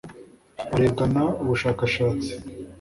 [0.69, 2.31] barebwa n ubushakashatsi